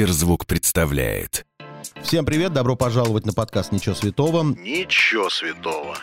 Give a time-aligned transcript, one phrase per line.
[0.00, 1.44] Сберзвук представляет.
[2.02, 4.44] Всем привет, добро пожаловать на подкаст «Ничего святого».
[4.44, 5.94] Ничего святого.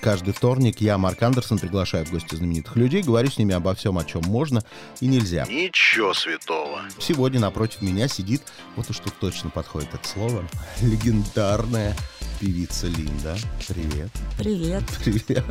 [0.00, 3.98] Каждый вторник я, Марк Андерсон, приглашаю в гости знаменитых людей, говорю с ними обо всем,
[3.98, 4.62] о чем можно
[5.02, 5.44] и нельзя.
[5.44, 6.80] Ничего святого.
[6.98, 8.40] Сегодня напротив меня сидит,
[8.76, 10.48] вот уж тут точно подходит это слово,
[10.80, 11.94] легендарная
[12.40, 13.36] певица Линда.
[13.68, 14.08] Привет.
[14.38, 14.84] Привет.
[15.04, 15.44] Привет.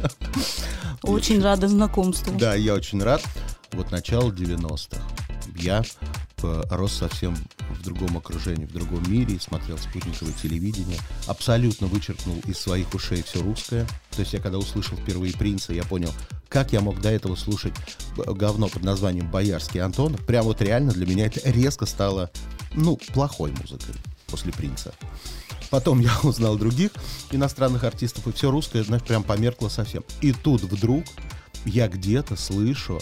[1.04, 2.36] Очень рада знакомству.
[2.40, 3.22] Да, я очень рад.
[3.72, 5.00] Вот начало 90-х.
[5.58, 5.84] Я
[6.70, 7.36] рос совсем
[7.70, 13.42] в другом окружении, в другом мире, смотрел спутниковое телевидение, абсолютно вычеркнул из своих ушей все
[13.42, 13.88] русское.
[14.12, 16.12] То есть я когда услышал впервые «Принца», я понял,
[16.50, 17.74] как я мог до этого слушать
[18.16, 20.16] говно под названием «Боярский Антон».
[20.16, 22.30] Прям вот реально для меня это резко стало,
[22.74, 23.96] ну, плохой музыкой
[24.28, 24.94] после «Принца».
[25.70, 26.92] Потом я узнал других
[27.32, 30.04] иностранных артистов, и все русское, знаешь, прям померкло совсем.
[30.22, 31.04] И тут вдруг
[31.66, 33.02] я где-то слышу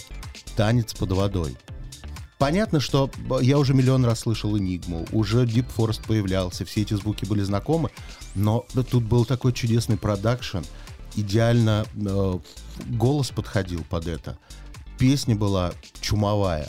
[0.56, 1.56] танец под водой.
[2.42, 3.08] Понятно, что
[3.40, 7.90] я уже миллион раз слышал Энигму, уже Deep Forest появлялся, все эти звуки были знакомы,
[8.34, 10.58] но тут был такой чудесный продакшн,
[11.14, 12.38] идеально э,
[12.88, 14.38] голос подходил под это,
[14.98, 16.68] песня была чумовая.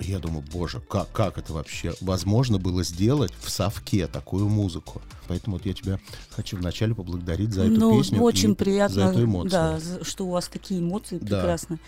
[0.00, 5.02] Я думаю, боже, как, как это вообще возможно было сделать в совке такую музыку?
[5.28, 5.98] Поэтому вот я тебя
[6.30, 8.22] хочу вначале поблагодарить за эту ну, песню.
[8.22, 9.50] очень и приятно, за эту эмоцию.
[9.50, 11.40] да, что у вас такие эмоции Да.
[11.40, 11.78] прекрасные.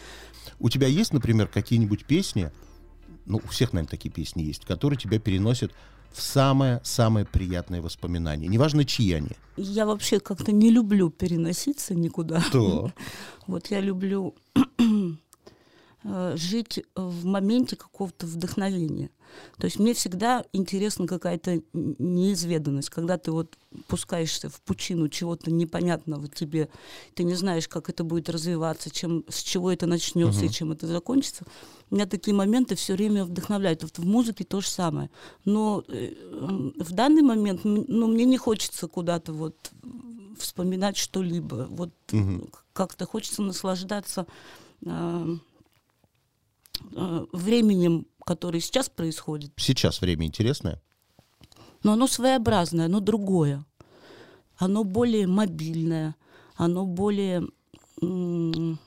[0.58, 2.53] У тебя есть, например, какие-нибудь песни,
[3.27, 5.73] ну, у всех, наверное, такие песни есть, которые тебя переносят
[6.13, 8.49] в самое-самое приятное воспоминание.
[8.49, 9.31] Неважно, чьи они.
[9.57, 12.43] Я вообще как-то не люблю переноситься никуда.
[12.53, 12.93] То.
[13.47, 14.35] Вот я люблю
[16.35, 19.11] жить в моменте какого-то вдохновения.
[19.59, 26.29] То есть мне всегда интересна какая-то неизведанность, когда ты вот пускаешься в пучину чего-то непонятного
[26.29, 26.69] тебе,
[27.15, 30.87] ты не знаешь, как это будет развиваться, чем, с чего это начнется и чем это
[30.87, 31.45] закончится.
[31.91, 33.83] Меня такие моменты все время вдохновляют.
[33.83, 35.11] Вот в музыке то же самое.
[35.45, 36.15] Но э,
[36.79, 39.70] в данный момент ну, мне не хочется куда-то вот
[40.39, 41.67] вспоминать что-либо.
[41.70, 41.91] Вот
[42.73, 44.27] как-то хочется наслаждаться
[44.85, 45.36] э, э,
[47.33, 49.53] временем, которое сейчас происходит.
[49.57, 50.81] Сейчас время интересное.
[51.83, 53.64] Но оно своеобразное, оно другое.
[54.59, 56.17] Оно более мобильное,
[56.57, 57.47] оно более
[58.03, 58.79] м,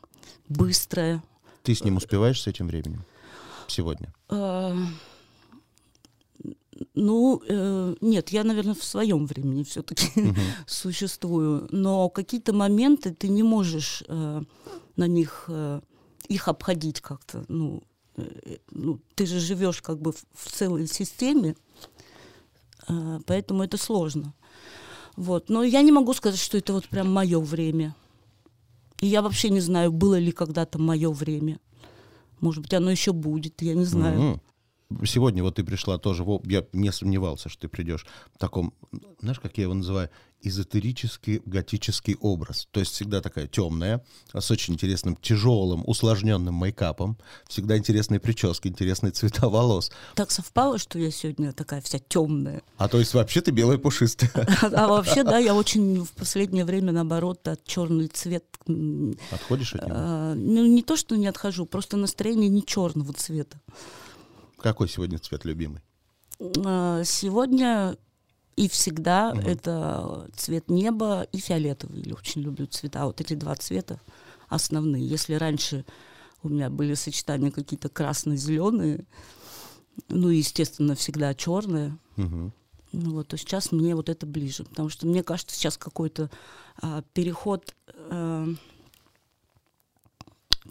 [0.48, 1.24] быстрое.
[1.64, 3.04] Ты с ним успеваешь с этим временем?
[3.68, 4.14] Сегодня.
[4.30, 4.76] Э,
[6.96, 10.34] Ну, э, нет, я, наверное, в своем времени все-таки
[10.66, 11.68] существую.
[11.72, 14.42] Но какие-то моменты ты не можешь э,
[14.96, 15.82] на них э,
[16.30, 17.44] их обходить как-то.
[17.48, 17.84] Ну,
[18.16, 21.56] э, ну, ты же живешь как бы в, целой системе,
[22.88, 24.34] э, поэтому это сложно.
[25.18, 25.50] Вот.
[25.50, 27.96] Но я не могу сказать, что это вот прям мое время.
[29.02, 31.60] И я вообще не знаю, было ли когда-то мое время.
[32.40, 34.20] Может быть, оно еще будет, я не знаю.
[34.20, 34.42] Мгм.
[35.06, 38.74] Сегодня вот ты пришла тоже, я не сомневался, что ты придешь в таком,
[39.22, 40.10] знаешь, как я его называю,
[40.42, 42.68] эзотерический готический образ.
[42.72, 47.18] То есть всегда такая темная, с очень интересным, тяжелым, усложненным мейкапом,
[47.48, 49.92] всегда интересные прически, интересные цвета волос.
[50.16, 52.62] Так совпало, что я сегодня такая вся темная.
[52.78, 54.32] А то есть вообще ты белая пушистая.
[54.62, 58.46] А вообще, да, я очень в последнее время, наоборот, от черный цвет.
[59.32, 59.96] Отходишь от него?
[59.96, 63.60] а, Ну, не то, что не отхожу, просто настроение не черного цвета.
[64.62, 65.82] Какой сегодня цвет любимый?
[66.66, 67.98] А, Сегодня
[68.56, 72.04] и всегда это цвет неба и фиолетовый.
[72.06, 73.06] Я очень люблю цвета.
[73.06, 74.00] Вот эти два цвета
[74.50, 75.08] основные.
[75.08, 75.86] Если раньше
[76.44, 79.06] у меня были сочетания какие-то красно-зеленые,
[80.10, 82.54] ну, и, естественно, всегда черные, Мгм.
[82.94, 86.30] ну вот, то сейчас мне вот это ближе, потому что мне кажется, сейчас какой-то
[86.82, 87.76] а, переход,
[88.10, 88.46] а,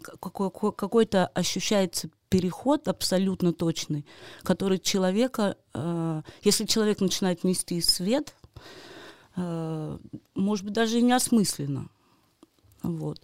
[0.01, 4.05] какой- какой- какой-то ощущается переход абсолютно точный,
[4.43, 8.35] который человека, а, если человек начинает нести свет,
[9.35, 9.99] а,
[10.35, 11.89] может быть, даже и неосмысленно.
[12.83, 13.21] Вот.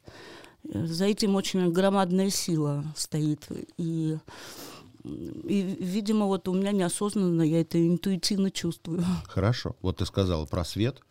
[0.70, 3.48] Э, За этим очень громадная сила стоит.
[3.78, 4.18] И,
[5.04, 9.04] и, видимо, вот у меня неосознанно я это интуитивно чувствую.
[9.28, 9.76] Хорошо.
[9.82, 11.02] Вот ты сказала про свет.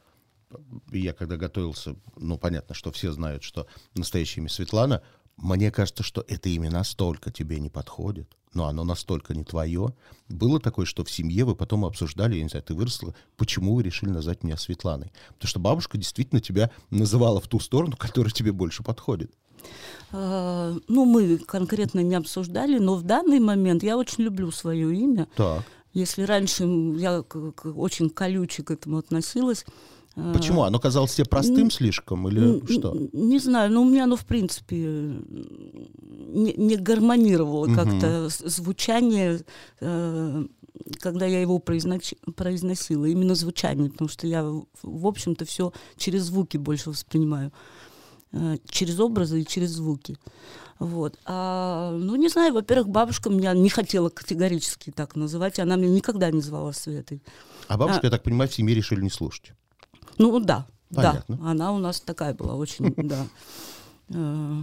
[0.92, 5.02] Я когда готовился, ну, понятно, что все знают, что настоящее имя Светлана.
[5.36, 9.94] Мне кажется, что это имя настолько тебе не подходит, но оно настолько не твое.
[10.28, 13.82] Было такое, что в семье вы потом обсуждали, я не знаю, ты выросла, почему вы
[13.82, 15.12] решили назвать меня Светланой?
[15.34, 19.32] Потому что бабушка действительно тебя называла в ту сторону, которая тебе больше подходит.
[20.12, 25.26] А, Ну, мы конкретно не обсуждали, но в данный момент я очень люблю свое имя.
[25.36, 25.64] Так.
[25.92, 27.24] Если раньше я
[27.62, 29.64] очень колюче к этому относилась,
[30.32, 30.62] Почему?
[30.62, 32.94] Оно казалось тебе простым слишком или что?
[33.12, 37.74] Не знаю, но у меня оно, в принципе, не, не гармонировало Мгм.
[37.76, 39.40] как-то звучание,
[39.80, 40.46] э,
[41.00, 43.04] когда я его произноч- произносила.
[43.06, 47.52] Именно звучание, потому что я, в- общем-то, все через звуки больше воспринимаю.
[48.32, 50.16] Э, Через образы и через звуки.
[50.80, 51.16] Вот.
[51.24, 55.58] А, ну, не знаю, во-первых, бабушка меня не хотела категорически так называть.
[55.60, 57.22] Она меня никогда не звала Светой.
[57.68, 59.52] А бабушка, я так понимаю, в семье решили не слушать.
[60.18, 61.36] Ну да, Понятно.
[61.36, 61.50] да.
[61.50, 63.26] Она у нас такая была, очень, да.
[64.10, 64.62] Э,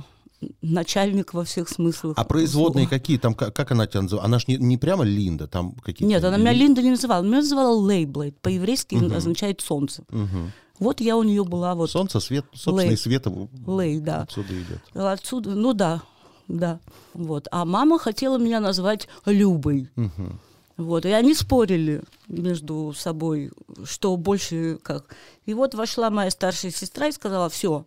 [0.64, 2.18] Начальник во всех смыслах.
[2.18, 3.00] А производные слова.
[3.00, 4.26] какие там, как, как она тебя называла?
[4.26, 6.06] Она же не, не прямо Линда, там какие-то...
[6.06, 7.24] Нет, она меня Ли- Линда не называла.
[7.24, 8.40] Меня называла Лейблейд.
[8.42, 9.14] По-еврейски Мгм.
[9.16, 10.04] означает солнце.
[10.10, 10.52] Мгм.
[10.80, 12.94] Вот я у нее была вот Солнце, свет, собственно, Лей.
[12.94, 13.28] и свет
[13.68, 14.22] Лей, да.
[14.22, 14.82] отсюда идет.
[14.96, 16.02] Отсюда, ну да,
[16.48, 16.80] да.
[17.14, 17.48] Вот.
[17.52, 19.92] А мама хотела меня назвать Любой.
[19.96, 20.40] Мгм.
[20.82, 23.52] Вот, и они спорили между собой,
[23.84, 25.16] что больше как.
[25.46, 27.86] И вот вошла моя старшая сестра и сказала, все,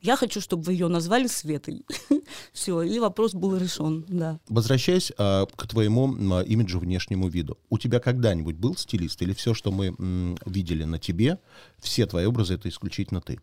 [0.00, 1.84] я хочу, чтобы вы ее назвали Светой.
[2.52, 4.40] все, и вопрос был решен, да.
[4.48, 9.54] Возвращаясь а, к твоему а, имиджу, внешнему виду, у тебя когда-нибудь был стилист или все,
[9.54, 11.38] что мы м, видели на тебе,
[11.78, 13.38] все твои образы это исключительно ты?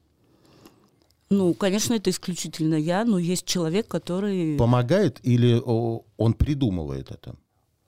[1.29, 4.57] Ну, конечно, это исключительно я, но есть человек, который...
[4.57, 7.35] Помогает или о, он придумывает это?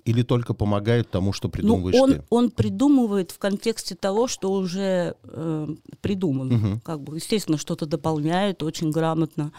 [0.05, 2.23] Или только помогает тому, что Ну, придумываешь он, ты?
[2.29, 5.67] он придумывает в контексте того, что уже э,
[6.01, 6.53] придумано.
[6.53, 6.79] Мгм.
[6.81, 9.51] Как бы, естественно, что-то дополняет очень грамотно,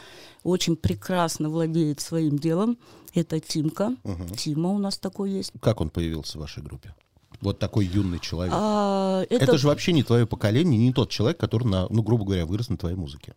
[0.44, 2.78] очень прекрасно владеет своим делом.
[3.12, 3.96] Это Тимка.
[4.04, 4.28] Мгм.
[4.36, 5.52] Тима у нас такой есть.
[5.60, 6.94] Как он появился в вашей группе?
[7.40, 8.54] Вот такой юный человек.
[8.56, 9.58] А, это, это...
[9.58, 12.76] же вообще не твое поколение, не тот человек, который, на, ну, грубо говоря, вырос на
[12.76, 13.34] твоей музыке.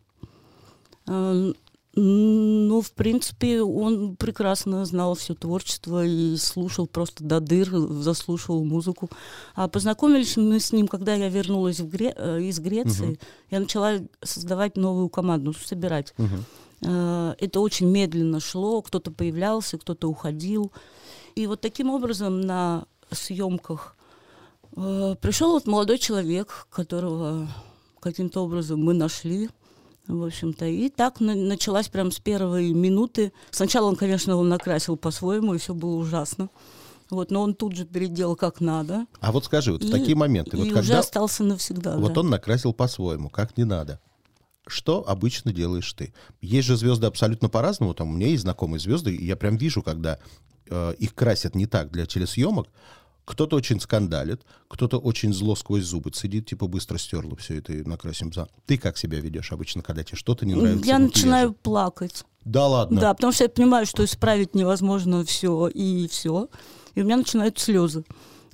[1.95, 9.09] Ну, в принципе, он прекрасно знал все творчество и слушал просто до дыр, заслушивал музыку.
[9.55, 13.19] А познакомились мы с ним, когда я вернулась в Гре- э, из Греции.
[13.49, 13.93] Я начала
[14.23, 16.13] создавать новую команду, собирать.
[16.17, 16.45] Мгм.
[16.83, 20.71] Э, Это очень медленно шло, кто-то появлялся, кто-то уходил.
[21.35, 23.95] И вот таким образом на съемках
[24.77, 27.47] э, пришел вот молодой человек, которого
[27.99, 29.49] каким-то образом мы нашли.
[30.09, 33.31] В общем-то, и так на- началась прям с первой минуты.
[33.51, 36.49] Сначала он, конечно, он накрасил по-своему, и все было ужасно.
[37.11, 39.05] Вот, но он тут же переделал как надо.
[39.19, 41.95] А вот скажи, вот в И- такие моменты, и вот уже когда остался навсегда.
[41.97, 42.21] вот да.
[42.21, 43.99] он накрасил по-своему, как не надо,
[44.67, 46.11] что обычно делаешь ты?
[46.41, 47.93] Есть же звезды абсолютно по-разному.
[47.93, 50.17] Там у меня есть знакомые звезды, и я прям вижу, когда
[50.71, 52.67] э, их красят не так для телесъемок.
[53.29, 57.83] Кто-то очень скандалит, кто-то очень зло сквозь зубы цедит, типа быстро стерла все это и
[57.83, 58.49] накрасим за.
[58.65, 60.87] Ты как себя ведешь обычно, когда тебе что-то не нравится?
[60.87, 61.61] Я начинаю макияже?
[61.61, 62.25] плакать.
[62.43, 62.99] Да ладно.
[62.99, 66.49] Да, потому что я понимаю, что исправить невозможно все и все.
[66.95, 68.03] И у меня начинают слезы.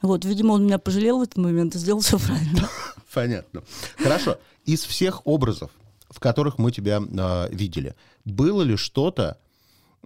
[0.02, 2.70] Вот, видимо, он меня пожалел в этот момент и сделал все правильно.
[3.14, 3.64] Понятно.
[3.98, 4.40] Хорошо.
[4.66, 5.72] Из всех образов,
[6.10, 7.96] в которых мы тебя а, видели,
[8.26, 9.38] было ли что-то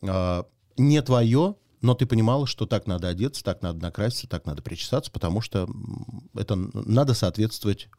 [0.04, 0.45] а,
[0.77, 5.12] не твое, но ты понимала, что так надо одеться, так надо накраситься, так надо причесаться,
[5.12, 5.70] потому что
[6.36, 7.90] это надо соответствовать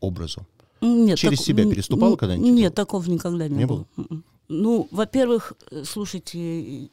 [0.00, 0.46] образу.
[0.80, 2.50] Нет, Через так- себя переступала когда-нибудь?
[2.50, 3.86] Нет, такого никогда не, Не было.
[3.96, 4.24] М-м.
[4.48, 6.88] Ну, во-первых, э, слушайте,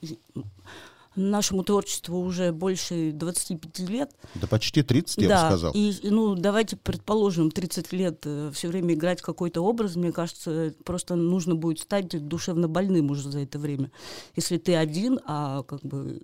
[1.18, 4.12] нашему творчеству уже больше 25 лет.
[4.36, 5.74] Да почти 30, я бы да, сказал.
[5.74, 11.56] и, ну, давайте предположим, 30 лет все время играть какой-то образ, мне кажется, просто нужно
[11.56, 13.92] будет стать душевно больным уже за это время.
[14.36, 16.22] Если ты один, а как бы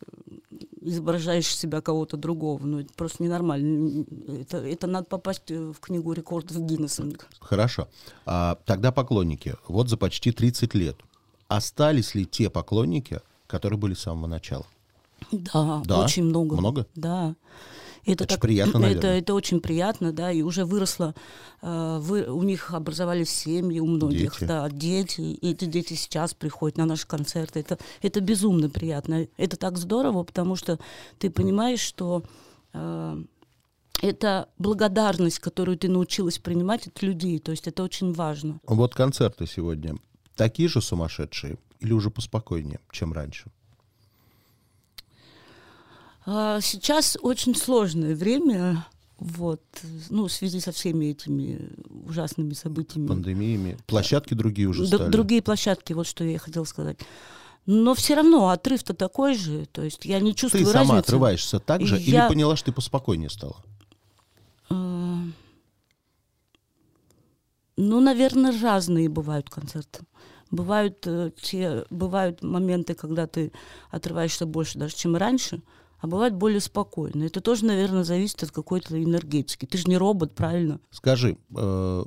[0.00, 4.04] э, изображаешь себя кого-то другого, ну, это просто ненормально.
[4.28, 7.08] Это, это надо попасть э, в книгу рекордов Гиннесса.
[7.40, 7.88] Хорошо.
[8.26, 9.54] А, тогда поклонники.
[9.68, 10.96] Вот за почти 30 лет.
[11.48, 13.20] Остались ли те поклонники,
[13.54, 14.66] которые были с самого начала?
[15.32, 16.04] Да, Да?
[16.04, 16.56] очень много.
[16.56, 16.86] Много?
[16.96, 17.34] Да.
[18.06, 21.14] Это, Это ж приятно, это, это очень приятно, да, и уже выросло,
[21.62, 24.44] э, вы- у них образовались семьи, у многих, Дети.
[24.44, 27.60] да, дети, и эти дети сейчас приходят на наши концерты.
[27.60, 29.26] Это, это безумно приятно.
[29.38, 30.78] Это так здорово, потому что
[31.18, 32.22] ты понимаешь, что
[32.74, 33.22] э,
[34.02, 38.58] это благодарность, которую ты научилась принимать от людей, то есть это очень важно.
[38.66, 39.96] Вот концерты сегодня
[40.36, 43.46] такие же сумасшедшие или уже поспокойнее, чем раньше?
[46.26, 48.86] А, Сейчас очень сложное время,
[49.18, 49.62] вот,
[50.10, 51.70] ну, в связи со всеми этими
[52.08, 53.06] ужасными событиями.
[53.06, 53.76] Пандемиями.
[53.86, 55.10] Площадки другие уже Д- стали.
[55.10, 56.98] Другие площадки, вот что я хотела сказать.
[57.66, 60.98] Но все равно отрыв-то такой же, то есть я не Ты чувствую сама разницы.
[60.98, 63.56] отрываешься так же Я- или поняла, что ты поспокойнее стала?
[64.70, 65.22] А,
[67.76, 70.00] Ну, наверное, разные бывают концерты.
[70.54, 73.50] Бывают, э, те, бывают моменты, когда ты
[73.90, 75.62] отрываешься больше даже, чем раньше,
[76.00, 77.24] а бывает более спокойно.
[77.24, 79.66] Это тоже, наверное, зависит от какой-то энергетики.
[79.66, 80.78] Ты же не робот, правильно?
[80.90, 82.04] Скажи, э,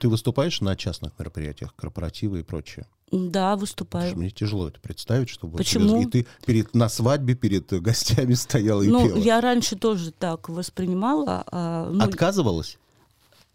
[0.00, 2.86] ты выступаешь на частных мероприятиях, корпоративы и прочее?
[3.12, 4.08] Да, Потому выступаю.
[4.10, 5.88] что мне тяжело это представить, чтобы Почему?
[5.88, 9.18] тебя- и ты перед, на свадьбе перед э, гостями стояла и Ну, пела.
[9.18, 11.44] я раньше тоже так воспринимала.
[11.46, 12.76] а, ну, Отказывалась,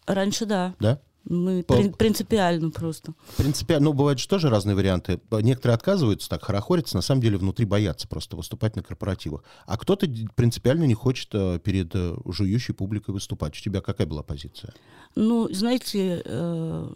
[0.08, 0.76] раньше, да.
[0.80, 1.02] да?
[1.26, 3.14] Мы По- прин- принципиально просто.
[3.38, 5.20] Принципиально, ну, бывают же тоже разные варианты.
[5.32, 9.44] Некоторые отказываются, так хорохорятся, на самом деле внутри боятся просто выступать на корпоративах.
[9.66, 13.58] А кто-то принципиально не хочет э, перед э, жующей публикой выступать.
[13.58, 14.74] У тебя какая была позиция?
[15.16, 16.90] Ну, знаете, э,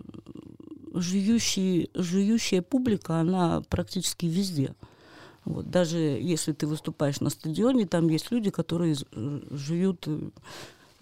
[0.93, 4.73] жующий, жующая публика, она практически везде.
[5.45, 10.07] Вот, даже если ты выступаешь на стадионе, там есть люди, которые э, жуют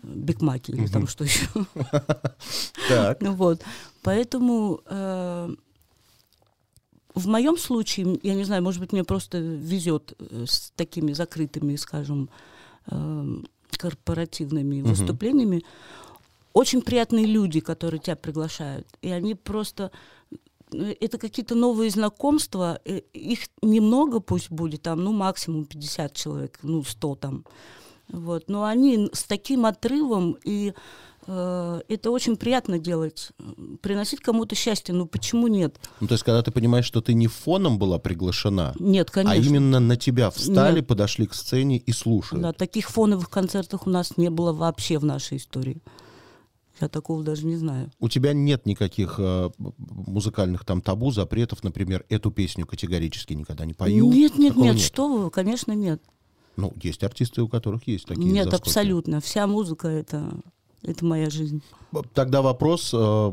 [0.03, 1.47] бигмаки или там что еще.
[2.89, 3.21] Так.
[3.21, 3.61] Вот.
[4.01, 5.55] Поэтому э,
[7.13, 11.75] в моем случае, я не знаю, может быть, мне просто везет э, с такими закрытыми,
[11.75, 12.29] скажем,
[12.87, 13.41] э,
[13.77, 15.63] корпоративными выступлениями.
[16.53, 18.87] Очень приятные люди, которые тебя приглашают.
[19.01, 19.91] И они просто...
[20.71, 22.79] Это какие-то новые знакомства.
[23.13, 27.45] Их немного пусть будет, там, ну, максимум 50 человек, ну, 100 там.
[28.11, 28.49] Вот.
[28.49, 30.73] Но они с таким отрывом, и
[31.27, 33.29] э, это очень приятно делать.
[33.81, 35.79] Приносить кому-то счастье, ну почему нет?
[35.99, 39.33] Ну, то есть, когда ты понимаешь, что ты не фоном была приглашена, Нет, конечно.
[39.33, 40.87] а именно на тебя встали, Нет.
[40.87, 42.41] подошли к сцене и слушают.
[42.41, 45.81] Да, таких фоновых концертов у нас не было вообще в нашей истории.
[46.79, 47.91] Я такого даже не знаю.
[47.99, 53.73] У тебя нет никаких э, музыкальных там табу, запретов, например, эту песню категорически никогда не
[53.73, 54.11] пою.
[54.11, 56.01] нет, нет, Такого нет, что вы, конечно, нет.
[56.57, 58.69] Ну, есть артисты, у которых есть такие нет, заскоки.
[58.69, 59.21] абсолютно.
[59.21, 60.31] Вся музыка это,
[60.83, 61.61] это моя жизнь.
[62.13, 63.31] Тогда вопрос, э,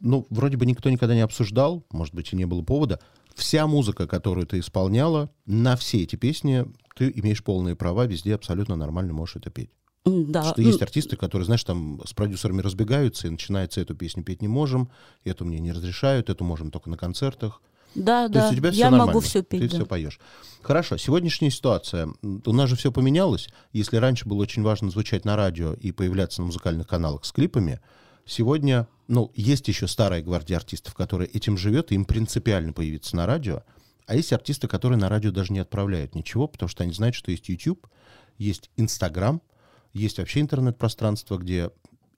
[0.00, 3.00] ну, вроде бы никто никогда не обсуждал, может быть, и не было повода.
[3.34, 6.64] Вся музыка, которую ты исполняла, на все эти песни
[6.96, 9.70] ты имеешь полные права, везде абсолютно нормально можешь это петь.
[10.06, 10.44] Да.
[10.44, 14.40] Что ну, есть артисты, которые, знаешь, там с продюсерами разбегаются, и начинается эту песню петь
[14.40, 14.88] не можем,
[15.24, 17.60] эту мне не разрешают, эту можем только на концертах.
[17.96, 18.40] Да, То да.
[18.42, 19.06] есть у тебя все я нормально.
[19.06, 19.60] могу все петь.
[19.60, 19.76] Ты да.
[19.76, 20.20] все поешь.
[20.62, 22.08] Хорошо, сегодняшняя ситуация.
[22.22, 23.48] У нас же все поменялось.
[23.72, 27.80] Если раньше было очень важно звучать на радио и появляться на музыкальных каналах с клипами,
[28.24, 33.26] сегодня, ну, есть еще старая гвардия артистов, которая этим живет, и им принципиально появиться на
[33.26, 33.62] радио.
[34.06, 37.30] А есть артисты, которые на радио даже не отправляют ничего, потому что они знают, что
[37.30, 37.86] есть YouTube,
[38.38, 39.40] есть Instagram,
[39.92, 41.70] есть вообще интернет-пространство, где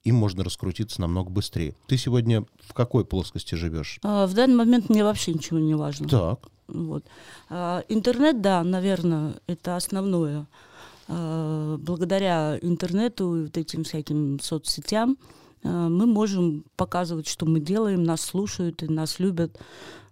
[0.03, 1.75] им можно раскрутиться намного быстрее.
[1.87, 3.99] Ты сегодня в какой плоскости живешь?
[4.03, 6.07] А, в данный момент мне вообще ничего не важно.
[6.07, 6.39] Так.
[6.67, 7.03] Вот.
[7.49, 10.47] А, интернет, да, наверное, это основное.
[11.07, 15.17] А, благодаря интернету и вот этим всяким соцсетям
[15.63, 19.59] а, мы можем показывать, что мы делаем, нас слушают и нас любят.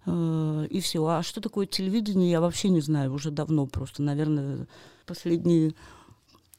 [0.05, 1.05] а, И все.
[1.05, 4.01] А что такое телевидение, я вообще не знаю уже давно просто.
[4.01, 4.67] Наверное,
[5.05, 5.73] последние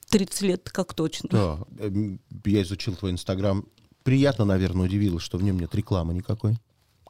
[0.09, 1.29] 30 лет как точно.
[1.31, 3.65] Да, эм, я изучил твой Инстаграм.
[4.03, 6.57] Приятно, наверное, удивило, что в нем нет рекламы никакой,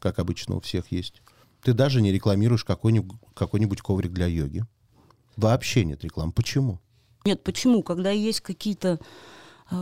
[0.00, 1.23] как обычно у всех есть.
[1.62, 4.64] Ты даже не рекламируешь какой-нибудь, какой-нибудь коврик для йоги.
[5.37, 6.33] Вообще нет рекламы.
[6.33, 6.81] Почему?
[7.25, 7.83] Нет, почему?
[7.83, 8.99] Когда есть какие-то
[9.71, 9.75] э,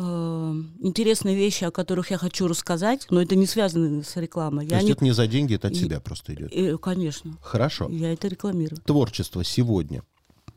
[0.80, 4.66] интересные вещи, о которых я хочу рассказать, но это не связано с рекламой.
[4.66, 4.92] То Я есть не...
[4.92, 6.52] это не за деньги, это от И- тебя просто идет.
[6.52, 7.88] Э, конечно, Хорошо.
[7.90, 8.80] я это рекламирую.
[8.82, 10.02] Творчество сегодня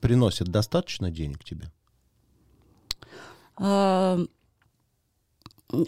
[0.01, 1.71] приносит достаточно денег тебе?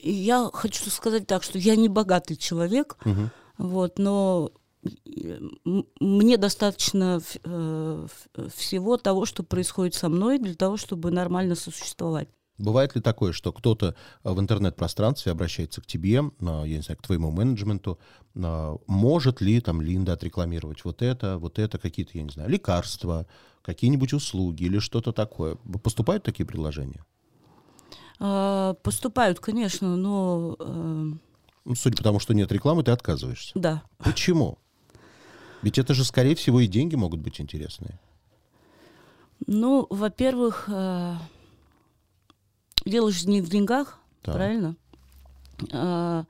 [0.03, 3.31] Я хочу сказать так, что я не богатый человек, Мгм.
[3.57, 4.51] вот, но
[4.83, 5.39] э,
[5.99, 8.07] мне достаточно э,
[8.53, 12.29] всего того, что происходит со мной, для того, чтобы нормально сосуществовать.
[12.59, 16.99] Бывает ли такое, что кто-то э, в интернет-пространстве обращается к тебе, на, я не знаю,
[16.99, 17.97] к твоему менеджменту,
[18.35, 23.25] на, может ли там Линда отрекламировать вот это, вот это, какие-то, я не знаю, лекарства,
[23.63, 25.55] какие-нибудь услуги или что-то такое?
[25.55, 27.03] Поступают такие предложения?
[28.23, 31.11] А, Поступают, конечно, но э,
[31.65, 33.51] Ну, судя по тому, что нет рекламы, ты отказываешься.
[33.55, 33.81] да.
[33.97, 34.59] Почему?
[35.63, 37.99] Ведь это же, скорее всего, и деньги могут быть интересные.
[39.47, 41.15] Ну, во-первых, э,
[42.85, 44.35] дело же не в деньгах, Так.
[44.35, 44.75] правильно?
[45.69, 46.25] То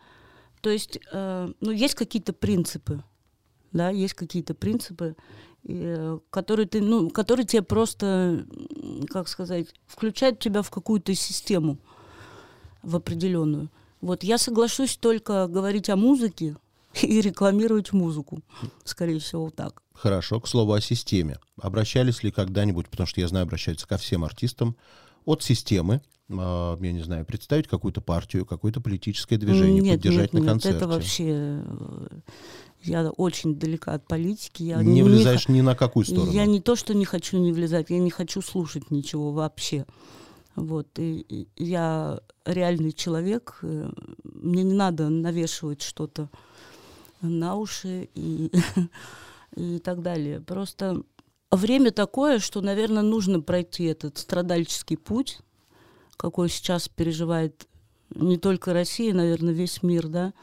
[0.69, 3.03] есть, э, ну, есть какие-то принципы,
[3.71, 5.15] да, есть какие-то принципы,
[5.67, 8.45] э, которые ты, ну, которые тебе просто,
[9.09, 11.77] как сказать, включают тебя в какую-то систему,
[12.83, 13.69] в определенную.
[14.01, 16.55] Вот я соглашусь только говорить о музыке
[17.01, 18.41] и рекламировать музыку,
[18.83, 19.81] скорее всего, так.
[19.93, 21.37] Хорошо, к слову о системе.
[21.61, 24.75] Обращались ли когда-нибудь, потому что я знаю, обращаются ко всем артистам,
[25.25, 26.01] от системы
[26.37, 30.73] а, я не знаю, представить какую-то партию, какое-то политическое движение, нет, поддержать нет, на концерте?
[30.73, 31.63] Нет, это вообще...
[32.85, 34.63] э, Я очень далека от политики.
[34.63, 36.31] Я не влезаешь х- ни на какую сторону.
[36.31, 39.85] Я не то, что не хочу не влезать, я не хочу слушать ничего вообще.
[40.55, 40.87] Вот.
[40.99, 43.59] И, и я реальный человек.
[43.63, 43.89] э,
[44.23, 46.29] Мне не надо навешивать что-то
[47.21, 48.51] на уши и,
[49.55, 50.41] и так далее.
[50.41, 51.03] Просто
[51.51, 55.39] время такое, что, наверное, нужно пройти этот страдальческий путь,
[56.17, 57.67] какой сейчас переживает
[58.13, 60.33] не только Россия, наверное, весь мир, да.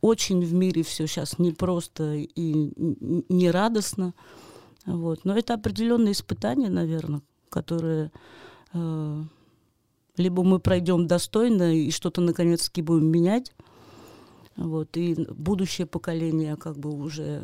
[0.00, 2.72] Очень в мире все сейчас непросто и
[3.28, 4.14] не радостно.
[4.86, 5.24] Вот.
[5.24, 8.10] Но это определенные испытания, наверное, которые
[8.72, 9.22] э,
[10.16, 13.52] либо мы пройдем достойно и что-то наконец-таки будем менять,
[14.56, 17.42] вот, и будущее поколение как бы уже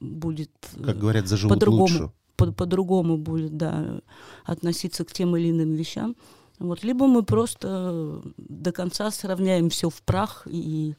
[0.00, 2.10] будет э, Как говорят, заживут по-другому, лучше.
[2.36, 4.00] по- по-другому будет, да,
[4.44, 6.16] относиться к тем или иным вещам.
[6.58, 10.94] Вот, либо мы просто до конца сравняем все в прах, и,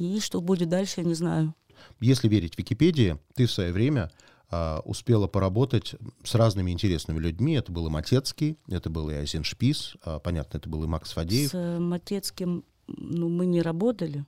[0.00, 1.54] и что будет дальше, я не знаю.
[2.00, 4.10] Если верить Википедии, ты в свое время
[4.50, 7.54] а, успела поработать с разными интересными людьми.
[7.54, 11.12] Это был и Матецкий, это был и Азин Шпис, а, понятно, это был и Макс
[11.12, 11.50] Фадеев.
[11.50, 14.24] С э, Матецким ну, мы не работали.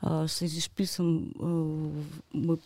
[0.00, 2.58] А с Изишписом э, мы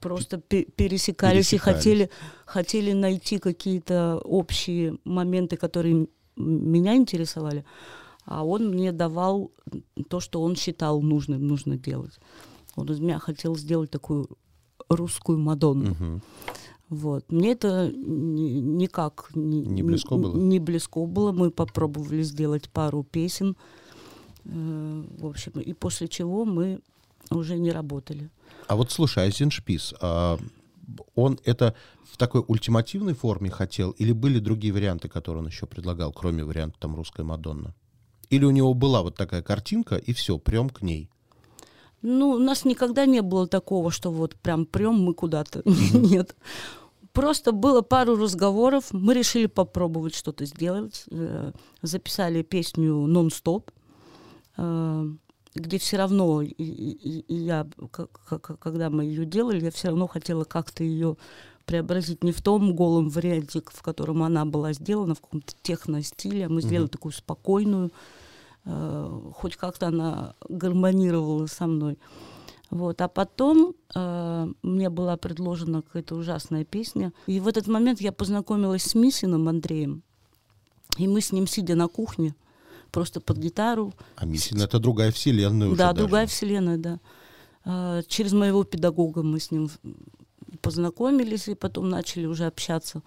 [0.00, 1.76] просто пе- пересекались, и Пересекались.
[1.78, 2.10] хотели,
[2.46, 6.06] хотели найти какие-то общие моменты, которые
[6.36, 7.64] меня интересовали.
[8.24, 9.50] А он мне давал
[10.08, 12.18] то, что он считал нужным, нужно делать.
[12.76, 14.28] Он из меня хотел сделать такую
[14.88, 15.90] русскую Мадонну.
[15.90, 16.22] Мгм.
[16.88, 17.32] Вот.
[17.32, 20.36] Мне это ни- никак не, Не близко было?
[20.36, 21.32] Не близко было.
[21.32, 23.56] Мы попробовали сделать пару песен.
[24.44, 26.80] Э, В общем, и после чего мы
[27.30, 28.30] уже не работали.
[28.68, 30.38] А вот слушай, Азин Шпис, а,
[31.14, 31.74] он это
[32.04, 36.78] в такой ультимативной форме хотел, или были другие варианты, которые он еще предлагал, кроме варианта
[36.78, 37.74] там «Русская Мадонна»?
[38.32, 41.10] Или у него была вот такая картинка, и все, прям к ней?
[42.00, 45.62] Ну, у нас никогда не было такого, что вот прям прям мы куда-то.
[45.94, 46.34] Нет.
[47.12, 51.04] Просто было пару разговоров, мы решили попробовать что-то сделать.
[51.10, 53.70] э, Записали песню «Нон-стоп»,
[54.56, 55.06] э,
[55.54, 57.66] где все равно, и, и- и я,
[58.60, 61.18] когда мы ее делали, я все равно хотела как-то ее
[61.66, 66.48] преобразить не в том голом варианте, в котором она была сделана, в каком-то техно-стиле, а
[66.48, 67.92] мы сделали такую спокойную,
[68.64, 71.98] э, хоть как-то она гармонировала со мной.
[72.70, 73.00] Вот.
[73.00, 77.12] А потом э, мне была предложена какая-то ужасная песня.
[77.26, 80.02] И в этот момент я познакомилась с Мисиным Андреем.
[80.98, 82.34] И мы с ним, сидя на кухне,
[82.90, 85.98] просто под гитару, А Мисин— это другая вселенная уже да, даже.
[85.98, 87.00] другая вселенная, да.
[87.64, 89.70] А, Через моего педагога мы с ним
[90.60, 93.02] познакомились и потом начали уже общаться.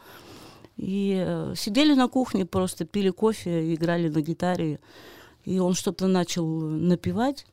[0.78, 4.80] И э, сидели на кухне, просто пили кофе, играли на гитаре.
[5.46, 7.46] И он что-то начал напевать.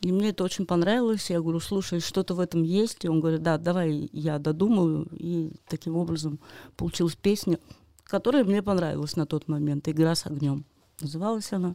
[0.00, 1.30] И мне это очень понравилось.
[1.30, 3.04] Я говорю, слушай, что-то в этом есть.
[3.04, 5.06] И он говорит, да, давай я додумаю.
[5.12, 6.40] И таким образом
[6.76, 7.58] получилась песня,
[8.04, 9.88] которая мне понравилась на тот момент.
[9.88, 10.64] «Игра с огнем»
[11.00, 11.74] называлась она.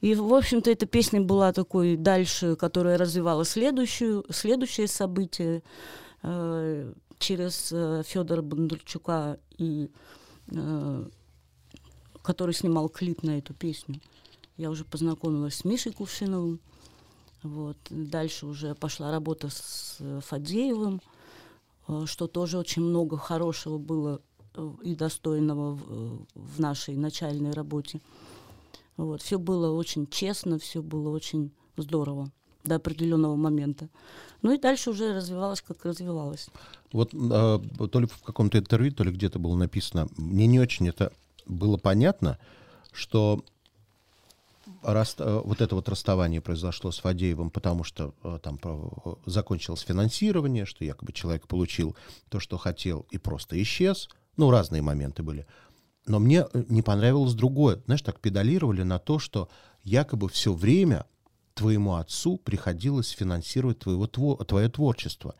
[0.00, 5.62] И, в общем-то, эта песня была такой дальше, которая развивала следующую, следующее событие
[6.22, 9.90] э, через э, Федора Бондарчука, и,
[10.50, 11.04] э,
[12.22, 14.00] который снимал клип на эту песню.
[14.56, 16.60] Я уже познакомилась с Мишей Кувшиновым.
[17.42, 17.76] Вот.
[17.88, 21.00] Дальше уже пошла работа с э, Фадеевым,
[21.88, 24.20] э, что тоже очень много хорошего было
[24.54, 25.78] э, и достойного
[26.34, 28.00] в, нашей начальной работе.
[28.98, 29.22] Вот.
[29.22, 32.30] Все было очень честно, все было очень здорово
[32.64, 33.88] до определенного момента.
[34.42, 36.48] Ну и дальше уже развивалось, как развивалось.
[36.92, 40.88] Вот э, то ли в каком-то интервью, то ли где-то было написано, мне не очень
[40.88, 41.12] это
[41.50, 42.38] было понятно,
[42.92, 43.44] что
[44.82, 49.80] рас- э, вот это вот расставание произошло с Фадеевым, потому что э, там про- закончилось
[49.80, 51.96] финансирование, что якобы человек получил
[52.28, 54.08] то, что хотел, и просто исчез.
[54.36, 55.46] Ну, разные моменты были.
[56.06, 57.82] Но мне э, не понравилось другое.
[57.86, 59.48] Знаешь, так педалировали на то, что
[59.84, 61.06] якобы все время
[61.54, 65.34] твоему отцу приходилось финансировать твоего, тво- твое творчество.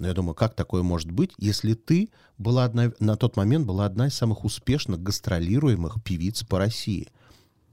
[0.00, 2.08] Но я думаю, как такое может быть, если ты
[2.38, 7.08] была одна, на тот момент была одна из самых успешных гастролируемых певиц по России?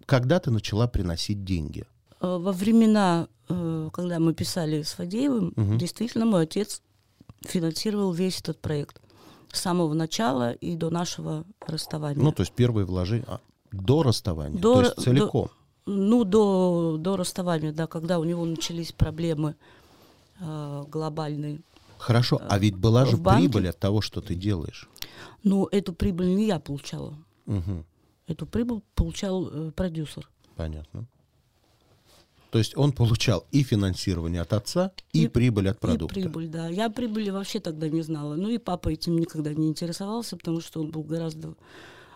[0.06, 1.86] Когда ты начала приносить деньги?
[2.20, 5.78] Э, Во времена, э, когда мы писали с Фадеевым, Мгм.
[5.78, 6.82] действительно мой отец
[7.46, 9.02] финансировал весь этот проект
[9.54, 12.22] с самого начала и до нашего расставания.
[12.22, 13.40] Ну, то есть первые вложения а,
[13.72, 15.48] до расставания, До то есть целиком.
[15.86, 19.56] Ну, до, до расставания, да, когда у него начались проблемы
[20.42, 21.62] э, глобальные.
[21.98, 23.42] Хорошо, а ведь была же банке.
[23.50, 24.90] прибыль от того, что ты делаешь.
[25.44, 27.18] Но эту прибыль не я получала.
[27.46, 27.86] Мгм.
[28.28, 30.30] Эту прибыль получал э, продюсер.
[30.56, 31.06] Понятно.
[32.52, 36.14] То есть он получал и финансирование от отца, и, И- прибыль от И продукта.
[36.16, 36.68] прибыль, да.
[36.70, 38.36] Я прибыли вообще тогда не знала.
[38.36, 41.56] Ну и папа этим никогда не интересовался, потому что он был гораздо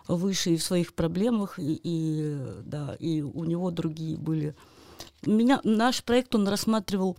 [0.07, 4.55] выше и в своих проблемах, и, и, да, и у него другие были.
[5.25, 7.17] Меня, наш проект он рассматривал,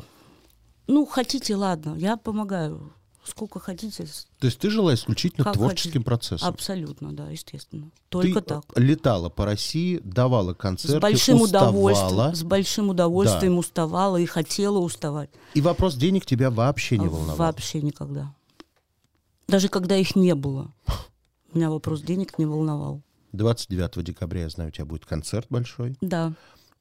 [0.87, 2.93] ну, хотите, ладно, я помогаю,
[3.25, 4.05] сколько хотите,
[4.41, 6.05] То есть ты жила исключительно Как творческим хотите.
[6.05, 6.49] процессом.
[6.49, 7.91] абсолютно, да, естественно.
[8.09, 8.65] Только ты так.
[8.77, 14.79] летала по России, давала концерты, С большим уставала, удовольствием, с большим удовольствием уставала и хотела
[14.79, 15.31] уставать.
[15.55, 17.37] и вопрос денег тебя вообще не волновал.
[17.37, 18.35] Вообще никогда.
[19.49, 20.73] Даже когда их не было.
[21.53, 23.03] Меня вопрос денег не волновал.
[23.33, 25.97] 29 декабря, я знаю, у тебя будет концерт большой.
[26.01, 26.33] Да.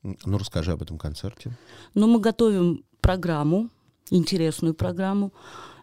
[0.03, 1.57] Ну, расскажи об этом концерте.
[1.93, 3.69] Но мы готовим программу,
[4.11, 5.33] интересную программу,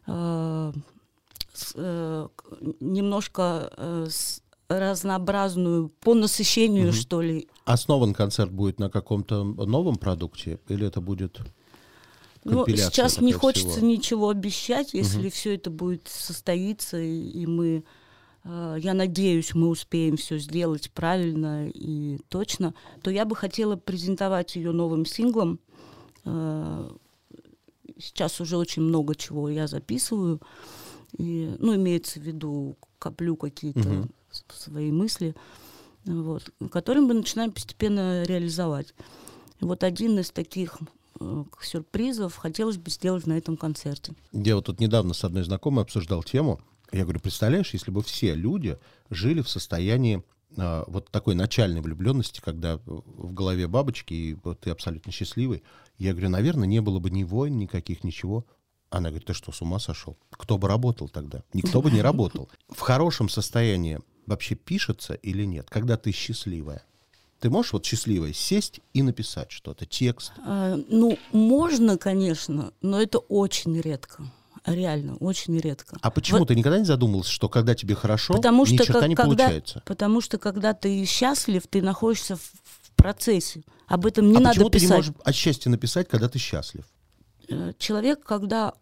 [0.06, 0.72] э,
[1.74, 2.28] э,
[2.80, 4.06] немножко э,
[4.68, 7.48] разнообразную по насыщению, что ли.
[7.64, 11.40] Основан концерт будет на каком-то новом продукте, или это будет
[12.44, 13.86] компиляция сейчас не хочется всего?
[13.86, 17.84] ничего обещать, если все это будет состоится, и, и мы,
[18.44, 24.56] э, я надеюсь, мы успеем все сделать правильно и точно, то я бы хотела презентовать
[24.56, 25.60] ее новым синглом.
[26.24, 26.90] Э,
[27.98, 30.40] Сейчас уже очень много чего я записываю,
[31.16, 35.34] и, ну, имеется в виду, коплю какие-то с- свои мысли,
[36.04, 38.94] вот, которые мы начинаем постепенно реализовать.
[39.60, 40.78] И вот один из таких
[41.20, 44.14] э, сюрпризов хотелось бы сделать на этом концерте.
[44.32, 46.60] Я вот тут недавно с одной знакомой обсуждал тему.
[46.92, 48.78] Я говорю, представляешь, если бы все люди
[49.10, 50.22] жили в состоянии
[50.56, 55.62] вот такой начальной влюбленности, когда в голове бабочки, и вот ты абсолютно счастливый.
[55.98, 58.46] Я говорю, наверное, не было бы ни войн, никаких, ничего.
[58.90, 60.16] Она говорит, ты что, с ума сошел?
[60.30, 61.42] Кто бы работал тогда?
[61.52, 62.48] Никто бы не работал.
[62.68, 65.68] В хорошем состоянии вообще пишется или нет?
[65.68, 66.82] Когда ты счастливая?
[67.40, 70.32] Ты можешь вот счастливая сесть и написать что-то, текст?
[70.44, 74.24] А, ну, можно, конечно, но это очень редко.
[74.74, 75.96] Реально, очень редко.
[76.02, 79.00] А почему Вот- ты никогда не задумывался, что когда тебе хорошо, Потому ни что, черта
[79.00, 79.82] как- не когда, получается?
[79.86, 83.62] потому что когда ты счастлив, ты находишься в, в процессе.
[83.86, 84.96] Об этом не а надо почему ты не писать.
[84.96, 86.84] можешь от счастья написать, когда ты счастлив?
[87.48, 88.74] Э, Человек, когда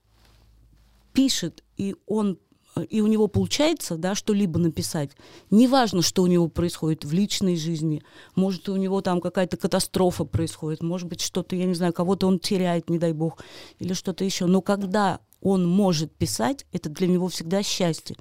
[1.12, 2.38] пишет, и он
[2.76, 5.10] э, и у него получается, да, что-либо написать.
[5.50, 8.02] Неважно, что у него происходит в личной жизни.
[8.34, 12.38] Может, у него там какая-то катастрофа происходит, может быть, что-то, я не знаю, кого-то он
[12.38, 13.38] теряет, не дай бог,
[13.78, 14.46] или что-то еще.
[14.46, 18.16] Но когда он может писать, это для него всегда счастье.